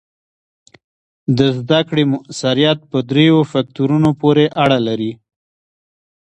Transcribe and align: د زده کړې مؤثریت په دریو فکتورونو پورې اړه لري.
د 1.37 1.39
زده 1.57 1.79
کړې 1.89 2.03
مؤثریت 2.13 2.79
په 2.91 2.97
دریو 3.09 3.39
فکتورونو 3.51 4.09
پورې 4.21 4.45
اړه 4.63 4.79
لري. 4.87 5.11